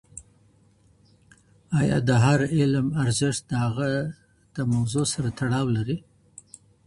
[1.79, 3.89] ايا د هر علم ارزښت د هغه
[4.55, 5.97] د موضوع سره تړاو لري؟